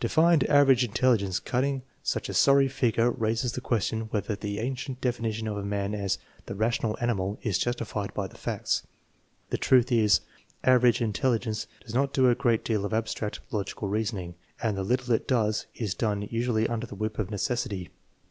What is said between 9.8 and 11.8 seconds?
is, average intelligence